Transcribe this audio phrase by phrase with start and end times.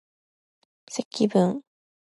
[0.89, 1.61] 積分